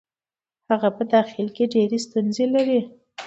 هغه 0.69 0.89
په 0.97 1.03
داخل 1.13 1.47
کې 1.55 1.71
ډېرې 1.73 1.97
ستونزې 2.05 2.45
لري. 2.53 2.79